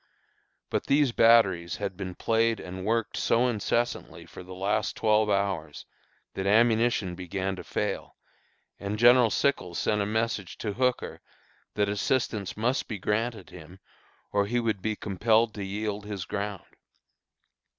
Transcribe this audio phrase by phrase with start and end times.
[0.71, 5.85] But these batteries had been played and worked so incessantly for the last twelve hours,
[6.33, 8.15] that ammunition began to fail,
[8.79, 11.21] and General Sickles sent a message to Hooker
[11.75, 13.79] that assistance must be granted him,
[14.31, 16.63] or he would be compelled to yield his ground.